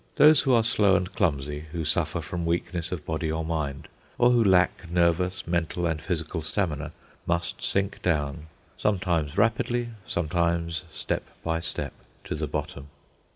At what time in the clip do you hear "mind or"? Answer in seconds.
3.45-4.31